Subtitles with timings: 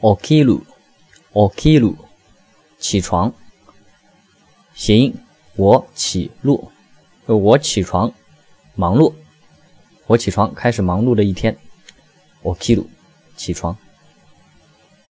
[0.00, 0.62] o k i l u
[1.32, 1.96] o k i l u
[2.78, 3.32] 起床。
[4.74, 5.14] 谐音：
[5.56, 6.70] 我起路，
[7.26, 8.12] 我起床，
[8.76, 9.12] 忙碌，
[10.06, 11.58] 我起床，开始忙碌的一天。
[12.42, 12.86] o k i l u
[13.36, 13.76] 起床。